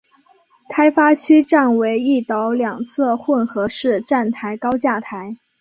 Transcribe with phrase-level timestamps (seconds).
[0.67, 5.37] 开发区站为一岛两侧混合式站台高架站。